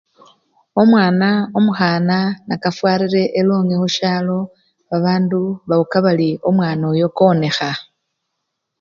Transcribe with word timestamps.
Omwana 0.81 1.29
omukhana 1.57 2.17
nekafwarire 2.47 3.23
elongi 3.39 3.75
khusyalo 3.81 4.39
babandu 4.89 5.41
bawuka 5.69 5.97
bali 6.05 6.29
omwana 6.49 6.83
oyo 6.91 7.07
konekha. 7.17 7.71